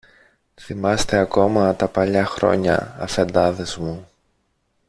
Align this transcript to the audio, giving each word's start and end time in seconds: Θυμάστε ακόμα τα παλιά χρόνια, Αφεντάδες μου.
Θυμάστε 0.55 1.17
ακόμα 1.17 1.75
τα 1.75 1.87
παλιά 1.87 2.25
χρόνια, 2.25 2.95
Αφεντάδες 2.99 3.77
μου. 3.77 4.07